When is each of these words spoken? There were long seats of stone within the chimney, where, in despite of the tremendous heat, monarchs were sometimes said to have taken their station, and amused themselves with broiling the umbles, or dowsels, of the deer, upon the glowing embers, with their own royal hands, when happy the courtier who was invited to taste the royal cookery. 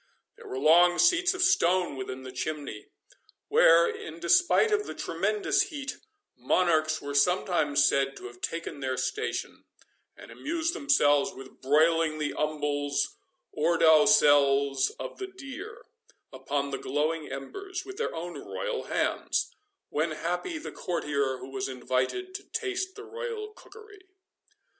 There 0.35 0.47
were 0.47 0.57
long 0.57 0.97
seats 0.97 1.35
of 1.35 1.43
stone 1.43 1.95
within 1.95 2.23
the 2.23 2.31
chimney, 2.31 2.87
where, 3.49 3.87
in 3.87 4.19
despite 4.19 4.71
of 4.71 4.87
the 4.87 4.95
tremendous 4.95 5.61
heat, 5.69 5.97
monarchs 6.35 7.03
were 7.03 7.13
sometimes 7.13 7.85
said 7.87 8.17
to 8.17 8.25
have 8.25 8.41
taken 8.41 8.79
their 8.79 8.97
station, 8.97 9.63
and 10.17 10.31
amused 10.31 10.73
themselves 10.73 11.33
with 11.35 11.61
broiling 11.61 12.17
the 12.17 12.33
umbles, 12.33 13.15
or 13.51 13.77
dowsels, 13.77 14.89
of 14.99 15.19
the 15.19 15.27
deer, 15.27 15.85
upon 16.33 16.71
the 16.71 16.79
glowing 16.79 17.31
embers, 17.31 17.85
with 17.85 17.97
their 17.97 18.15
own 18.15 18.39
royal 18.39 18.85
hands, 18.85 19.53
when 19.89 20.09
happy 20.13 20.57
the 20.57 20.71
courtier 20.71 21.37
who 21.37 21.51
was 21.51 21.69
invited 21.69 22.33
to 22.33 22.43
taste 22.45 22.95
the 22.95 23.03
royal 23.03 23.53
cookery. 23.53 24.01